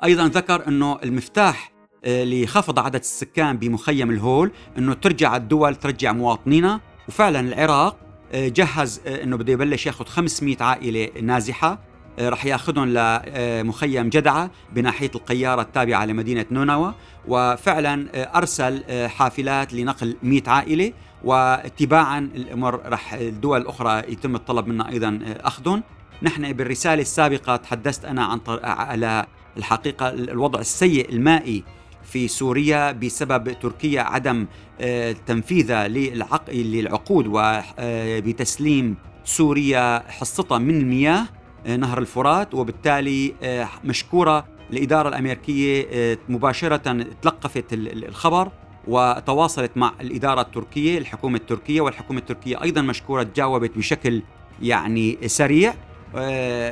أيضا 0.04 0.28
ذكر 0.28 0.68
أنه 0.68 0.99
المفتاح 1.04 1.77
لخفض 2.07 2.78
عدد 2.78 3.00
السكان 3.00 3.57
بمخيم 3.57 4.11
الهول 4.11 4.50
أنه 4.78 4.95
ترجع 4.95 5.37
الدول 5.37 5.75
ترجع 5.75 6.12
مواطنينا. 6.12 6.81
وفعلا 7.09 7.40
العراق 7.40 7.97
آه، 8.33 8.49
جهز 8.49 9.00
آه، 9.07 9.23
أنه 9.23 9.37
بده 9.37 9.52
يبلش 9.52 9.87
ياخذ 9.87 10.05
500 10.05 10.57
عائلة 10.61 11.09
نازحة 11.23 11.78
رح 12.21 12.47
ياخذهم 12.47 12.88
لمخيم 12.88 14.09
جدعة 14.09 14.50
بناحية 14.73 15.11
القيارة 15.14 15.62
التابعة 15.62 16.05
لمدينة 16.05 16.47
نونوا. 16.50 16.93
وفعلا 17.28 18.09
أرسل 18.38 18.83
حافلات 19.09 19.75
لنقل 19.75 20.17
100 20.23 20.43
عائلة. 20.47 20.93
واتباعا 21.25 22.19
الأمر 22.19 22.81
رح 22.87 23.12
الدول 23.12 23.61
الأخرى 23.61 23.99
يتم 24.12 24.35
الطلب 24.35 24.67
منا 24.67 24.88
أيضا 24.88 25.21
أخذهم. 25.40 25.83
نحن 26.23 26.52
بالرسالة 26.52 27.02
السابقة 27.02 27.57
تحدثت 27.57 28.05
أنا 28.05 28.25
عن 28.25 28.40
على 28.64 29.26
الحقيقة 29.57 30.09
الوضع 30.09 30.61
السيء 30.61 31.12
المائي 31.12 31.64
في 32.12 32.29
سوريا 32.29 32.93
بسبب 32.93 33.61
تركيا 33.61 34.03
عدم 34.03 34.47
آه، 34.81 35.12
تنفيذها 35.27 35.88
للعقود 36.49 37.27
وبتسليم 37.29 38.91
آه، 38.91 39.25
سوريا 39.25 40.03
حصتها 40.09 40.59
من 40.59 40.81
المياه 40.81 41.27
آه، 41.67 41.77
نهر 41.77 41.99
الفرات 41.99 42.55
وبالتالي 42.55 43.35
مشكورة 43.85 44.47
الإدارة 44.71 45.09
الأمريكية 45.09 46.19
مباشرة 46.29 47.07
تلقفت 47.23 47.65
الخبر 47.73 48.50
وتواصلت 48.88 49.77
مع 49.77 49.93
الإدارة 50.00 50.41
التركية 50.41 50.99
الحكومة 50.99 51.37
التركية 51.37 51.81
والحكومة 51.81 52.19
التركية 52.19 52.62
أيضا 52.62 52.83
مشكورة 52.83 53.23
تجاوبت 53.23 53.79
بشكل 53.79 54.23
يعني 54.62 55.19
سريع 55.27 55.75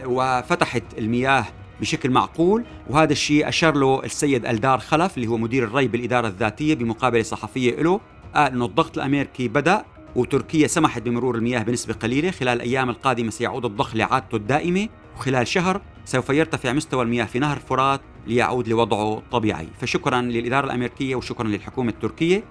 وفتحت 0.06 0.82
المياه 0.98 1.46
بشكل 1.80 2.10
معقول. 2.10 2.64
وهذا 2.90 3.12
الشيء 3.12 3.48
أشار 3.48 3.74
له 3.74 4.04
السيد 4.04 4.46
ألدار 4.46 4.78
خلف 4.78 5.16
اللي 5.16 5.26
هو 5.26 5.36
مدير 5.36 5.64
الري 5.64 5.88
بالإدارة 5.88 6.28
الذاتية 6.28 6.74
بمقابلة 6.74 7.22
صحفية 7.22 7.82
له. 7.82 8.00
قال 8.34 8.52
أنه 8.52 8.64
الضغط 8.64 8.98
الأمريكي 8.98 9.48
بدأ 9.48 9.84
وتركيا 10.16 10.66
سمحت 10.66 11.02
بمرور 11.02 11.34
المياه 11.34 11.62
بنسبة 11.62 11.94
قليلة. 11.94 12.30
خلال 12.30 12.56
الأيام 12.56 12.90
القادمة 12.90 13.30
سيعود 13.30 13.64
الضخ 13.64 13.96
لعادته 13.96 14.36
الدائمة. 14.36 14.88
وخلال 15.16 15.48
شهر 15.48 15.80
سوف 16.04 16.30
يرتفع 16.30 16.72
مستوى 16.72 17.02
المياه 17.02 17.24
في 17.24 17.38
نهر 17.38 17.58
فرات 17.58 18.00
ليعود 18.26 18.68
لوضعه 18.68 19.18
الطبيعي. 19.18 19.68
فشكرا 19.80 20.20
للإدارة 20.22 20.66
الأمريكية 20.66 21.14
وشكرا 21.14 21.48
للحكومة 21.48 21.90
التركية. 21.90 22.44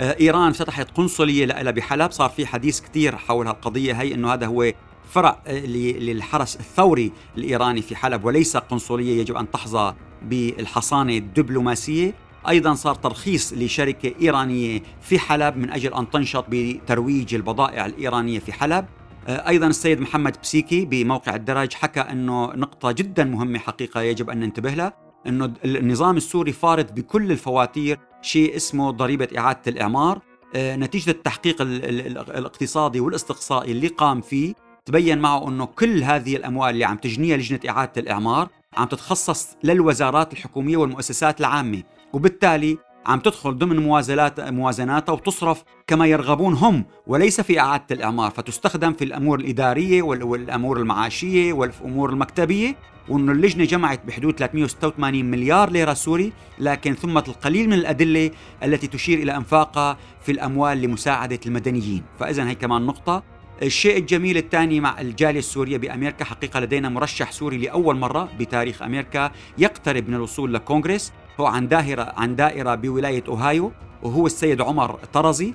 آه، 0.00 0.16
إيران 0.20 0.52
فتحت 0.52 0.90
قنصلية 0.90 1.44
لها 1.44 1.70
بحلب. 1.70 2.10
صار 2.10 2.30
في 2.30 2.46
حديث 2.46 2.80
كثير 2.80 3.16
حول 3.16 3.46
هالقضية 3.46 3.92
هي 3.92 4.14
أنه 4.14 4.32
هذا 4.32 4.46
هو 4.46 4.72
فرع 5.12 5.42
آه، 5.46 5.66
للحرس 5.66 6.56
الثوري 6.56 7.12
الإيراني 7.38 7.82
في 7.82 7.96
حلب 7.96 8.24
وليس 8.24 8.56
قنصلية 8.56 9.20
يجب 9.20 9.36
أن 9.36 9.50
تحظى 9.50 9.94
بالحصانة 10.22 11.16
الدبلوماسية. 11.16 12.14
أيضا 12.48 12.74
صار 12.74 12.94
ترخيص 12.94 13.52
لشركة 13.52 14.14
إيرانية 14.20 14.82
في 15.00 15.18
حلب 15.18 15.56
من 15.56 15.70
أجل 15.70 15.94
أن 15.94 16.10
تنشط 16.10 16.44
بترويج 16.48 17.34
البضائع 17.34 17.86
الإيرانية 17.86 18.38
في 18.38 18.52
حلب. 18.52 18.84
آه، 19.28 19.48
أيضا 19.48 19.66
السيد 19.66 20.00
محمد 20.00 20.36
بسيكي 20.42 20.84
بموقع 20.84 21.34
الدرج 21.34 21.72
حكى 21.72 22.00
أنه 22.00 22.46
نقطة 22.46 22.92
جدا 22.92 23.24
مهمة 23.24 23.58
حقيقة 23.58 24.00
يجب 24.00 24.30
أن 24.30 24.40
ننتبه 24.40 24.70
لها 24.70 24.92
أنه 25.26 25.52
النظام 25.64 26.16
السوري 26.16 26.52
فارض 26.52 26.94
بكل 26.94 27.32
الفواتير 27.32 27.98
شيء 28.22 28.56
اسمه 28.56 28.90
ضريبة 28.90 29.28
إعادة 29.38 29.60
الإعمار. 29.66 30.20
آه، 30.54 30.76
نتيجة 30.76 31.10
التحقيق 31.10 31.56
الاقتصادي 31.60 33.00
والاستقصائي 33.00 33.72
اللي 33.72 33.88
قام 33.88 34.20
فيه. 34.20 34.54
تبين 34.84 35.18
معه 35.18 35.48
إنه 35.48 35.66
كل 35.66 36.02
هذه 36.02 36.36
الأموال 36.36 36.70
اللي 36.70 36.84
عم 36.84 36.96
تجنيها 36.96 37.36
لجنة 37.36 37.60
إعادة 37.68 37.92
الإعمار 37.96 38.48
عم 38.76 38.86
تتخصص 38.86 39.56
للوزارات 39.64 40.32
الحكومية 40.32 40.76
والمؤسسات 40.76 41.40
العامة 41.40 41.82
وبالتالي 42.12 42.78
عم 43.06 43.20
تدخل 43.20 43.58
ضمن 43.58 43.76
موازنات 43.76 44.40
موازناتها 44.40 45.12
وتصرف 45.12 45.64
كما 45.86 46.06
يرغبون 46.06 46.54
هم 46.54 46.84
وليس 47.06 47.40
في 47.40 47.60
إعادة 47.60 47.84
الإعمار 47.90 48.30
فتستخدم 48.30 48.92
في 48.92 49.04
الأمور 49.04 49.40
الإدارية 49.40 50.02
والأمور 50.02 50.76
المعاشية 50.76 51.52
والأمور 51.52 52.10
المكتبية 52.10 52.76
وأن 53.08 53.30
اللجنة 53.30 53.64
جمعت 53.64 54.06
بحدود 54.06 54.38
386 54.38 55.24
مليار 55.24 55.70
ليرة 55.70 55.94
سوري 55.94 56.32
لكن 56.58 56.94
ثمة 56.94 57.24
القليل 57.28 57.66
من 57.66 57.72
الأدلة 57.72 58.30
التي 58.62 58.86
تشير 58.86 59.18
إلى 59.18 59.36
أنفاقها 59.36 59.96
في 60.22 60.32
الأموال 60.32 60.82
لمساعدة 60.82 61.40
المدنيين. 61.46 62.02
فإذا 62.18 62.48
هي 62.48 62.54
كمان 62.54 62.82
نقطة. 62.86 63.31
الشيء 63.62 63.98
الجميل 63.98 64.36
الثاني 64.36 64.80
مع 64.80 65.00
الجالية 65.00 65.38
السورية 65.38 65.76
بأمريكا 65.76 66.24
حقيقة 66.24 66.60
لدينا 66.60 66.88
مرشح 66.88 67.32
سوري 67.32 67.58
لأول 67.58 67.96
مرة 67.96 68.28
بتاريخ 68.38 68.82
أمريكا 68.82 69.32
يقترب 69.58 70.08
من 70.08 70.14
الوصول 70.14 70.54
لكونغرس 70.54 71.12
هو 71.40 71.46
عن 71.46 71.68
دائرة 71.68 72.12
عن 72.16 72.36
دائرة 72.36 72.74
بولاية 72.74 73.24
أوهايو 73.28 73.72
وهو 74.02 74.26
السيد 74.26 74.60
عمر 74.60 74.94
طرزي 75.12 75.54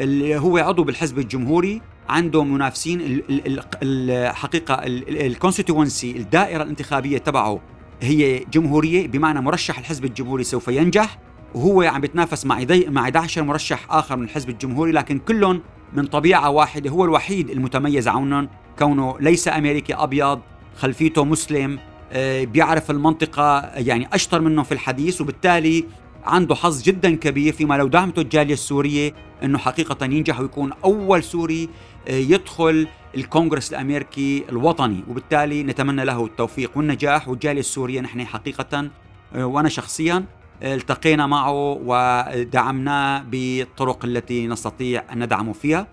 اللي 0.00 0.36
هو 0.36 0.58
عضو 0.58 0.84
بالحزب 0.84 1.18
الجمهوري. 1.18 1.82
عنده 2.08 2.44
منافسين 2.44 3.22
الحقيقة 3.82 4.74
الكونستيتوونسي 5.08 6.10
الدائرة 6.10 6.62
الانتخابية 6.62 7.18
تبعه 7.18 7.60
هي 8.02 8.38
جمهورية 8.38 9.06
بمعنى 9.08 9.40
مرشح 9.40 9.78
الحزب 9.78 10.04
الجمهوري 10.04 10.44
سوف 10.44 10.68
ينجح. 10.68 11.18
وهو 11.54 11.82
عم 11.82 12.00
بيتنافس 12.00 12.46
مع 12.46 12.66
مع 12.70 13.02
11 13.02 13.42
مرشح 13.42 13.86
آخر 13.90 14.16
من 14.16 14.24
الحزب 14.24 14.50
الجمهوري 14.50 14.92
لكن 14.92 15.18
كلهم 15.18 15.62
من 15.92 16.06
طبيعة 16.06 16.50
واحدة 16.50 16.90
هو 16.90 17.04
الوحيد 17.04 17.50
المتميز 17.50 18.08
عنهم. 18.08 18.48
كونه 18.78 19.16
ليس 19.20 19.48
أمريكي 19.48 19.94
أبيض 19.94 20.40
خلفيته 20.76 21.24
مسلم 21.24 21.78
آه، 22.12 22.44
بيعرف 22.44 22.90
المنطقة 22.90 23.60
يعني 23.60 24.08
أشطر 24.12 24.40
منه 24.40 24.62
في 24.62 24.72
الحديث 24.72 25.20
وبالتالي 25.20 25.84
عنده 26.24 26.54
حظ 26.54 26.82
جدا 26.82 27.14
كبير 27.14 27.52
فيما 27.52 27.74
لو 27.74 27.86
دعمته 27.86 28.20
الجالية 28.20 28.54
السورية 28.54 29.14
أنه 29.42 29.58
حقيقة 29.58 30.04
ينجح 30.04 30.40
ويكون 30.40 30.72
أول 30.84 31.22
سوري 31.22 31.68
آه، 32.08 32.12
يدخل 32.12 32.88
الكونغرس 33.16 33.70
الأمريكي 33.72 34.44
الوطني. 34.48 35.04
وبالتالي 35.08 35.62
نتمنى 35.62 36.04
له 36.04 36.24
التوفيق 36.26 36.70
والنجاح. 36.76 37.28
والجالية 37.28 37.60
السورية 37.60 38.00
نحن 38.00 38.26
حقيقة 38.26 38.90
آه، 39.34 39.46
وأنا 39.46 39.68
شخصيا 39.68 40.24
التقينا 40.62 41.26
معه 41.26 41.78
ودعمناه 41.84 43.22
بالطرق 43.22 44.04
التي 44.04 44.46
نستطيع 44.46 45.04
أن 45.12 45.24
ندعمه 45.24 45.52
فيها. 45.52 45.86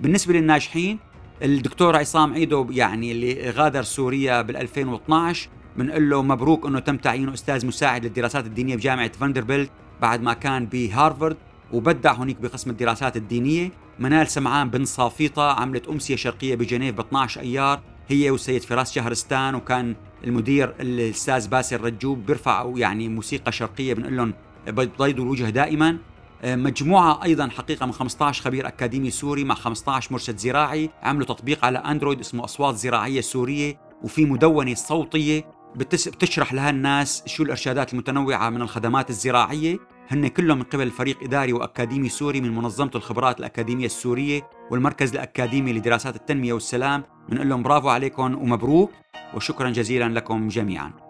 بالنسبة 0.00 0.34
للناجحين 0.34 0.98
الدكتور 1.42 1.96
عصام 1.96 2.32
عيدو 2.34 2.66
يعني 2.70 3.12
اللي 3.12 3.50
غادر 3.50 3.82
سوريا 3.82 4.42
بال 4.42 4.56
2012 4.56 5.48
بنقول 5.76 6.10
له 6.10 6.22
مبروك 6.22 6.66
إنه 6.66 6.78
تم 6.78 6.96
تعيينه 6.96 7.34
أستاذ 7.34 7.66
مساعد 7.66 8.04
للدراسات 8.04 8.46
الدينية 8.46 8.76
بجامعة 8.76 9.12
فاندربيلت 9.12 9.70
بعد 10.02 10.22
ما 10.22 10.32
كان 10.32 10.66
بهارفارد 10.66 11.36
وأبدع 11.72 12.12
هناك 12.12 12.36
بقسم 12.36 12.70
الدراسات 12.70 13.16
الدينية. 13.16 13.70
منال 13.98 14.30
سمعان 14.30 14.70
بن 14.70 14.84
صافيطة 14.84 15.52
عملت 15.52 15.88
أمسية 15.88 16.16
شرقية 16.16 16.54
بجنيف 16.54 16.94
ب 16.94 17.00
12 17.00 17.40
أيار. 17.40 17.80
هي 18.08 18.30
والسيد 18.30 18.62
فراس 18.62 18.92
شهرستان 18.92 19.54
وكان 19.54 19.96
المدير 20.24 20.74
الأستاذ 20.80 21.48
باسل 21.48 21.80
رجوب 21.80 22.26
بيرفعوا 22.26 22.78
يعني 22.78 23.08
موسيقى 23.08 23.52
شرقية 23.52 23.94
بنقول 23.94 24.16
لهم 24.16 24.34
بيضوا 24.66 25.06
الوجه 25.06 25.50
دائما. 25.50 25.98
مجموعة 26.44 27.24
أيضا 27.24 27.48
حقيقة 27.48 27.86
من 27.86 27.92
15 27.92 28.42
خبير 28.42 28.66
أكاديمي 28.66 29.10
سوري 29.10 29.44
مع 29.44 29.54
15 29.54 30.12
مرشد 30.12 30.36
زراعي 30.36 30.90
عملوا 31.02 31.26
تطبيق 31.26 31.64
على 31.64 31.78
Android 31.78 32.20
اسمه 32.20 32.44
أصوات 32.44 32.74
زراعية 32.74 33.20
سورية 33.20 33.78
وفي 34.02 34.24
مدونة 34.24 34.74
صوتية 34.74 35.44
بتشرح 35.76 36.52
لها 36.52 36.70
الناس 36.70 37.22
شو 37.26 37.42
الإرشادات 37.42 37.92
المتنوعة 37.92 38.50
من 38.50 38.62
الخدمات 38.62 39.10
الزراعية. 39.10 39.78
هن 40.08 40.26
كلهم 40.26 40.58
من 40.58 40.64
قبل 40.64 40.90
فريق 40.90 41.22
إداري 41.22 41.52
وأكاديمي 41.52 42.08
سوري 42.08 42.40
من 42.40 42.54
منظمة 42.54 42.90
الخبرات 42.94 43.38
الأكاديمية 43.38 43.86
السورية 43.86 44.48
والمركز 44.70 45.12
الأكاديمي 45.12 45.72
لدراسات 45.72 46.16
التنمية 46.16 46.52
والسلام. 46.52 47.04
بنقول 47.28 47.48
لهم 47.48 47.62
برافو 47.62 47.88
عليكم 47.88 48.34
ومبروك 48.34 48.90
وشكرا 49.34 49.70
جزيلا 49.70 50.08
لكم 50.08 50.48
جميعا. 50.48 51.03